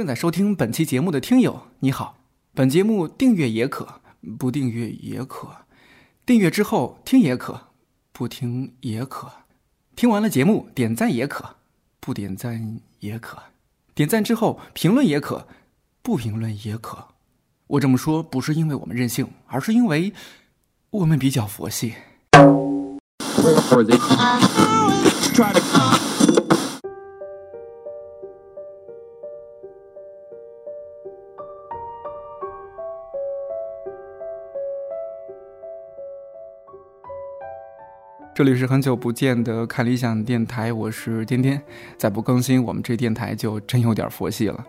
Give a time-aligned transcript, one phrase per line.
[0.00, 2.16] 正在收听本期节目的听友，你好。
[2.54, 4.00] 本节目订阅也可，
[4.38, 5.48] 不订阅也可；
[6.24, 7.66] 订阅之后听也可，
[8.10, 9.28] 不听也可；
[9.94, 11.56] 听完了节目点赞也可，
[12.00, 13.36] 不点赞也可；
[13.94, 15.46] 点赞之后评论也可，
[16.00, 17.08] 不评论也可。
[17.66, 20.14] 我这么说不是因为我们任性，而是因为
[20.88, 21.92] 我们比较佛系。
[38.40, 41.62] 这里是很久不见的看理想电台，我是天天。
[41.98, 44.64] 再不更新，我们这电台就真有点佛系了。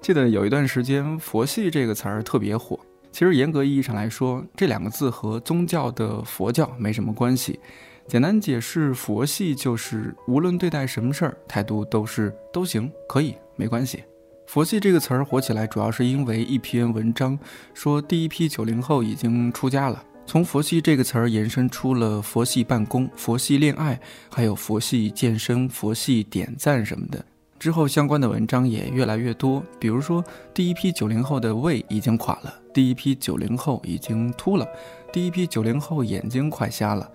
[0.00, 2.80] 记得有一段时间，“佛系”这个词儿特别火。
[3.10, 7.60] 其实严格意义上来说，这两个字和宗教的佛教没什么关系。
[8.06, 14.02] 简单解释，佛系就是无论对待什么事儿，态度都是都行，可以，没关系。
[14.46, 17.38] 佛系这个词儿火起来，主要是因为一篇文章
[17.74, 20.02] 说，第一批九零后已经出家了。
[20.24, 27.22] 从“佛系”这个词儿延伸出了佛系办公、佛系恋爱，还有佛系健身、佛系点赞什么的。
[27.58, 34.66] 之后相关的文章也越来越多，比如说第一批九零后的胃已经垮了，第一批九零后已经秃了，
[35.12, 37.08] 第一批九零后眼睛快瞎了，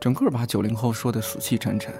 [0.00, 1.92] 整个把九零后说的死气沉沉。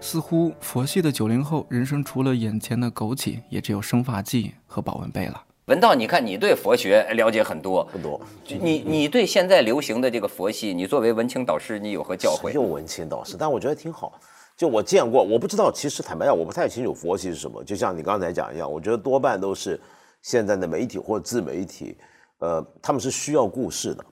[0.00, 5.42] 似乎佛系的九零后人生除了眼前的枸杞，也只有生发剂和保温杯了。
[5.68, 8.18] 文道，你看你对佛学了解很多，不多。
[8.46, 12.50] 你你对现在流行的这个佛系，你作为文青导师，你有何教诲？
[12.52, 14.18] 有文青导师，但我觉得挺好。
[14.56, 17.62] 就我见过，我不知道，其实坦白讲，我不太清楚佛系是什么。
[17.62, 19.78] 就像你刚才讲一样，我觉得多半都是
[20.22, 21.98] 现在的媒体或自媒体，
[22.38, 24.02] 呃，他们是需要故事的，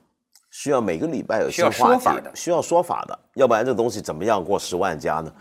[0.51, 5.33] 需要每个礼拜有新话题的，需要说法的，要不然这东西怎么样过十万加呢？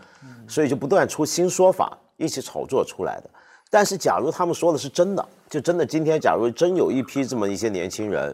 [0.48, 3.30] 所以就不断出新说法，一起炒作出来的。
[3.78, 8.32] 但是，假如他们说的是真的，就真的今天，假如真有一批这么一些年轻人，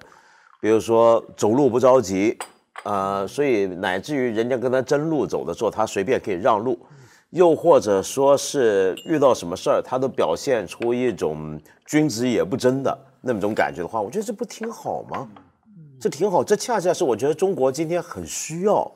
[0.61, 2.39] 比如说走路不着急，
[2.85, 6.79] 呃，所以乃至于人家跟他争路走的时候，他随便可以让路，
[7.31, 15.29] 又或者说是遇到什么事儿，他都表现出一种君子也不争的那么种感觉的话，我觉得这不挺好吗？
[16.01, 18.89] 这挺好，这恰恰是我觉得中国今天很需要，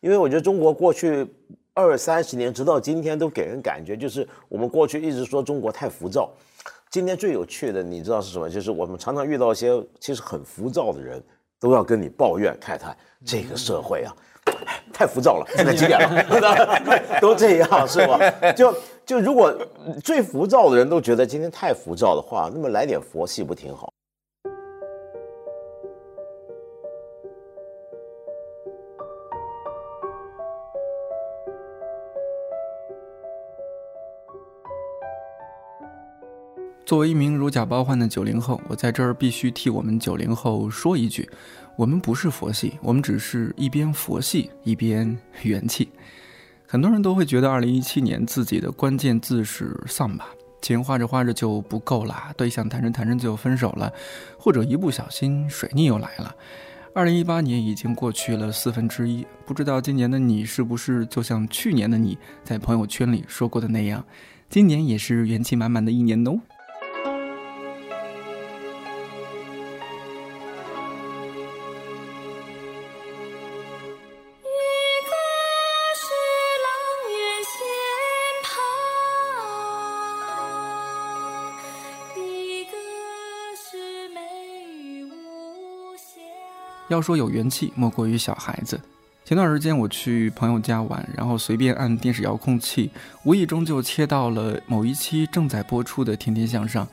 [0.00, 1.28] 因为我觉得中国过去。
[1.74, 6.30] 二三十年，直到今天都给人感觉就是我们过去一直说中国太浮躁。
[6.90, 8.50] 今天最有趣的，你知道是什么？
[8.50, 11.22] 就是我们常常遇到一些其实很浮躁的人，
[11.60, 14.12] 都要跟你抱怨慨叹这个社会啊，
[14.92, 15.46] 太浮躁了。
[15.54, 17.18] 现在几点了？
[17.22, 18.18] 都这样是吧？
[18.52, 18.74] 就
[19.06, 19.56] 就如果
[20.02, 23.92] 最浮躁的人都觉得今天太浮躁的话，那么来点佛系不挺好？
[36.90, 41.30] 作为一名如假包换的九零后，我在这儿必须替我们九零后说一句：
[41.76, 45.88] 我们不是佛系，我们只是一边佛系一边元气。
[46.66, 50.30] 很多人都会觉得，二零一七年自己的关键字是丧吧，
[50.60, 53.92] 钱花着花着就不够了，对象谈着谈着就分手了，
[54.36, 56.34] 或者一不小心水逆又来了。
[56.92, 64.04] 二零一八年已经过去了四分之一，不知道今年的你是不是就像去年的你在朋友圈里说过的那样，
[64.48, 66.40] 今年也是元气满满的一年哦。
[86.90, 88.78] 要说有元气，莫过于小孩子。
[89.24, 92.90] 前段时间我去朋友家玩，然后随便按电视遥控器，
[93.24, 96.84] 无意中就切到了某一期正在播出的《天天向上》，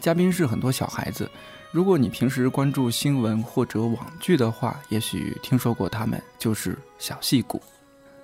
[0.00, 1.28] 嘉宾是很多小孩子。
[1.72, 7.60] 如果你平时关注新闻或者网剧的话，也许听说过他们，就是小戏骨。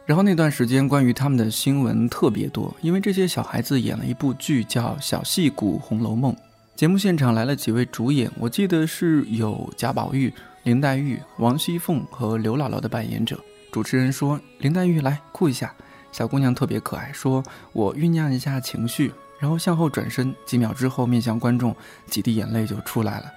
[0.05, 6.33] 然后那段时间关于他们的新闻特别多，因为这些小孩子演了一部剧叫《小戏骨红楼梦》。
[6.77, 10.33] 节目现场来了几位主演，我记得是有贾宝玉。
[10.67, 13.39] 林黛玉、王熙凤和刘姥姥的扮演者，
[13.71, 15.73] 主持人说：“林黛玉来哭一下。”
[16.11, 17.41] 小姑娘特别可爱，说
[17.73, 21.73] ：“我酝酿一下情绪。”然后向后转身，几秒之后面向观众，
[22.07, 23.33] 几滴眼泪就出来了。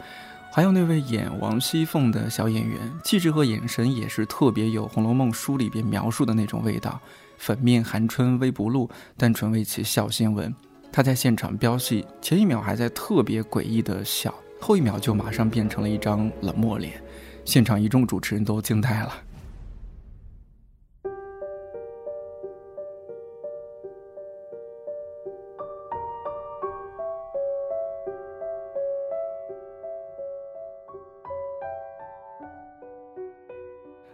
[0.51, 6.99] 还有那位演王熙凤的小演员，气质和眼神也是特别有《红楼梦》书里边描述的那种味道。
[7.37, 10.51] 粉面含春微不露，单纯为其笑先闻。
[10.91, 16.99] 她在现场飙戏，前一秒还在特别诡异的笑，后一秒就马上变成了一张冷漠脸。
[17.49, 19.11] 现场一众主持人都惊呆了。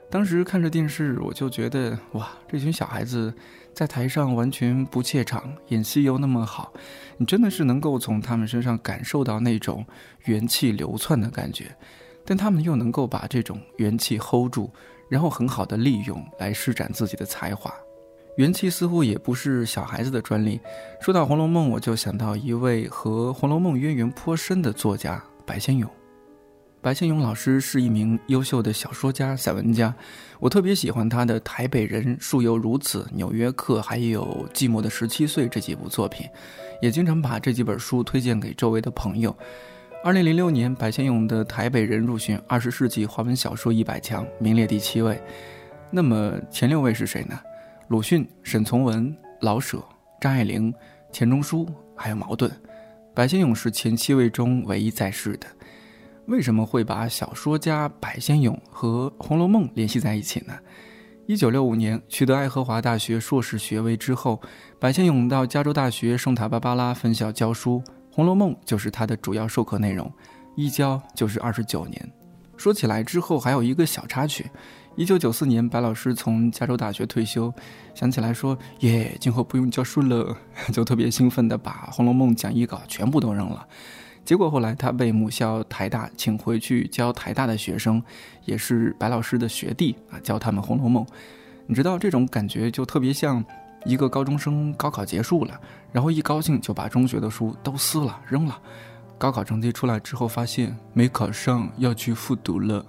[0.10, 3.34] 当时看着电视我就觉得哇这群小孩子
[3.74, 6.72] 在台上完全不怯场演戏又那么好
[7.18, 9.86] 你真的是能够从他们身上感受到那种
[10.24, 11.76] 元气流窜的感觉。
[12.26, 14.70] 但他们又能够把这种元气 hold 住，
[15.08, 17.74] 然后很好的利用来施展自己的才华。
[18.38, 20.60] 元气似乎也不是小孩子的专利。
[21.00, 25.90] 说到《红楼梦》，我就想到一位和《红楼梦》渊源颇深的作家白先勇。
[26.82, 29.96] 白先勇老师是一名优秀的小说家、散文家，
[30.40, 36.28] 我特别喜欢他的《台北人》《树犹如此》《纽约客》还有《寂寞的十七岁》这几部作品，
[36.82, 39.36] 也经常把这几本书推荐给周围的朋友。
[40.06, 45.20] 二零零六年，白先勇的《台北人》入选二十世纪华文小说一百强，名列第七位。
[45.90, 47.36] 那么前六位是谁呢？
[47.88, 49.84] 鲁迅、沈从文、老舍、
[50.22, 50.72] 张爱玲、
[51.12, 52.52] 钱钟书，还有茅盾，
[53.16, 55.48] 白先勇是前七位中唯一在世的。
[56.28, 60.54] 为什么会把小说家白先勇和《红楼梦》联系在一起呢？
[61.26, 64.40] 一九六五年取得爱荷华大学硕士学位之后，
[64.80, 67.82] 白先勇到加州大学圣塔芭芭拉分校教书，
[68.16, 70.10] 《红楼梦》就是他的主要授课内容，
[70.56, 72.12] 一教就是二十九年。
[72.56, 74.50] 说起来之后还有一个小插曲。
[74.96, 77.54] 一九九四年，白老师从加州大学退休，
[77.94, 80.34] 想起来说：“耶，今后不用教书了。
[80.72, 83.68] ”就特别兴奋地把《红楼梦》讲义稿全部都扔了。
[84.24, 88.02] 结果后来他被母校台大请回去教台大的学生，
[88.46, 91.04] 也是白老师的学弟啊，教他们《红楼梦》。
[91.68, 93.44] 你知道这种感觉就特别像
[93.86, 95.58] 一个高中生高考结束了，
[95.92, 98.60] 然后一高兴就把中学的书都撕了扔了。
[99.18, 102.86] 高考成绩出来之后，发现没考上，要去复读了。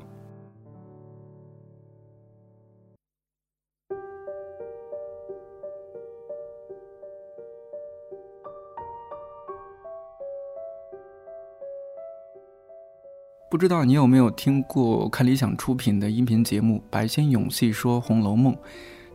[13.49, 18.53] 不知道你有没有听过看理想出品的音频节目《白先勇细说红楼梦》，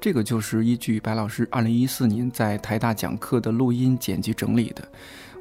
[0.01, 4.83] 这个就是依据白老师2014年在台大讲课的录音剪辑整理的。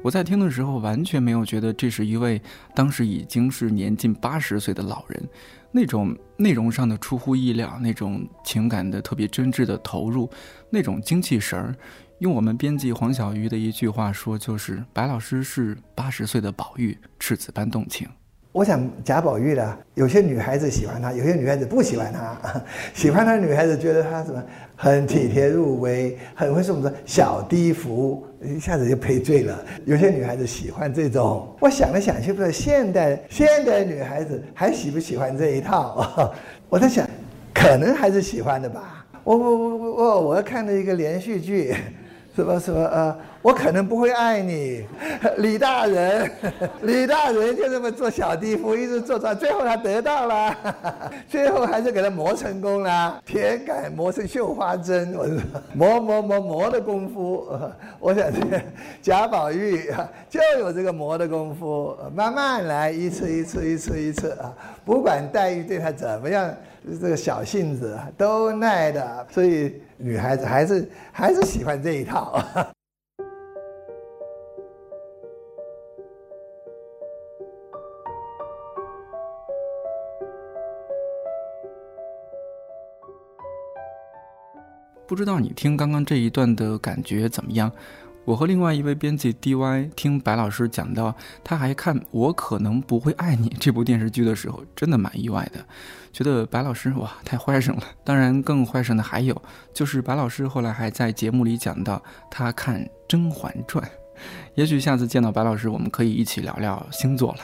[0.03, 2.39] 我在听的时候完全没有觉得这是一位
[2.75, 5.27] 当时已经是年近八十岁的老人，
[5.71, 10.29] 那种内容上的出乎意料，那种情感的特别真挚的投入，
[10.69, 11.75] 那种精气神儿，
[12.19, 18.07] 用我们编辑黄小鱼的一句话说，就是白老师是八十岁的宝玉，赤子般动情。
[18.51, 22.61] 我想贾宝玉呢，有些女孩子喜欢他，有些女孩子不喜欢他。
[22.93, 24.43] 喜欢他的女孩子觉得他什么
[24.75, 29.57] 很体贴入微，很会什么小低服，一下子就赔罪了。
[29.85, 31.47] 有些女孩子喜欢这种。
[31.61, 36.33] 我想了想，是不是现代现代女孩子还喜不喜欢这一套？
[36.67, 37.07] 我在想，
[37.53, 39.05] 可能还是喜欢的吧。
[39.23, 41.73] 我我我我我看了一个连续剧。
[42.33, 44.85] 什么什么呃，我可能不会爱你，
[45.39, 46.31] 李大人，
[46.83, 50.55] 李大人就这么做小地夫，一直做到最后他得到了，
[51.27, 55.37] 最后还是给他磨成功了，铁杆磨成绣花针，我说
[55.73, 57.45] 磨磨磨磨的功夫，
[57.99, 58.61] 我想这个
[59.01, 59.91] 贾宝玉
[60.29, 64.53] 就有这个磨的功夫，慢慢来，一次一次一次一次啊，
[64.85, 66.49] 不管黛玉对他怎么样，
[66.83, 69.81] 这个小性子都耐的，所以。
[70.03, 72.43] 女孩子还是还是喜欢这一套。
[85.05, 87.71] 不知道你听刚刚这一段的感觉怎么样？
[88.23, 95.65] 我和另外一位编辑 DY 听白老师讲到，他还看《我可能不会爱你》 这部电视剧的时候，真的蛮意外的，
[96.13, 97.83] 觉得白老师哇太坏神了。
[98.03, 99.41] 当然，更坏神的还有，
[99.73, 103.83] 就是白老师后来还在节目里讲到他看《甄嬛传》。
[104.53, 107.39] 也许下次见到白老师，我们可以一起聊聊星座了。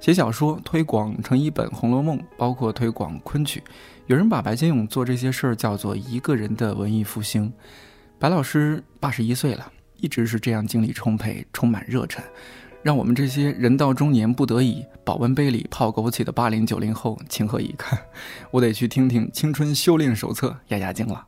[0.00, 3.62] 写小说推广成一本《红楼梦》，包括推广昆曲，
[4.06, 7.52] 有人把白先勇做这些事儿叫做一个人的文艺复兴。
[8.18, 9.72] 白老师八十一岁了。
[9.98, 12.22] 一直是这样，精力充沛，充满热忱，
[12.82, 17.98] 让我们这些人到中年不得已保温杯里泡枸杞的八零九零后情何以堪？
[18.50, 21.26] 我得去听听《青春修炼手册》压压惊了。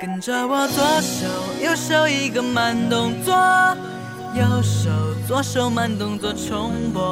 [0.00, 1.26] 跟着我左手
[1.62, 3.34] 右手一个慢动作，
[4.34, 4.90] 右手
[5.28, 7.02] 左手慢动作重播。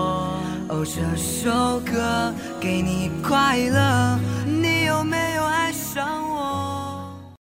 [0.70, 4.18] 哦，这首歌给你快乐，
[4.98, 7.32] 有没有爱上我？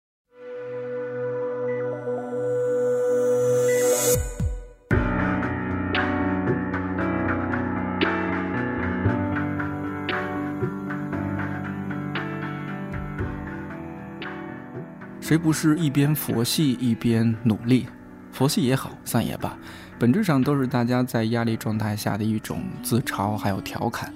[15.18, 17.86] 谁不是一边佛系一边努力？
[18.32, 19.56] 佛系也好，散也罢，
[19.98, 24.12] 本质上都是大家在压力状态下的一种自嘲，还有调侃。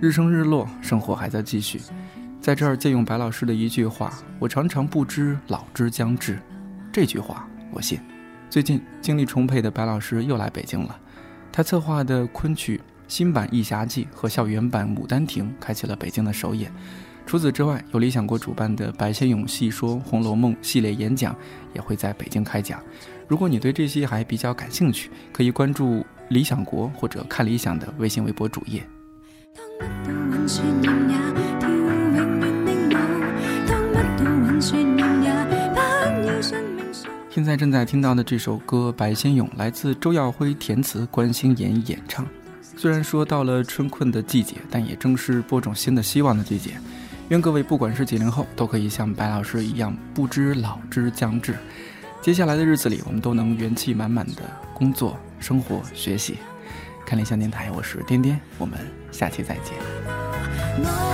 [0.00, 1.78] 日升日落，生活还在继续。
[2.40, 6.38] 在这儿借用白老师的一句话：“我常常不知老之将至。”
[6.90, 8.00] 这句话我信。
[8.48, 10.98] 最近精力充沛的白老师又来北京了，
[11.52, 16.72] 他策划的昆曲新版《义侠记》和校园版《牡丹亭》开启了北京的首演。
[17.26, 21.36] 除此之外，有理想国主办的白先勇细说《红楼梦》系列演讲
[21.74, 22.82] 也会在北京开讲。
[23.28, 28.82] 如果你对这些还比较感兴趣，可以关注理想国或者看理想的微信微博主页。
[37.30, 42.26] 现在正在听到的这首歌《白先勇》来自周耀辉填词，关心妍演唱。
[42.76, 46.72] 虽然说到了春困的季节，但也正是播种新的希望的季节。
[47.28, 51.56] 愿各位不管是几零后，都可以像白老师一样，不知老之将至。
[52.20, 54.42] 接下来的日子里，我们都能元气满满的
[54.74, 56.36] 工作、生活、学习。
[57.06, 58.78] 看理想电台，我是颠颠，我们
[59.10, 61.09] 下期再见。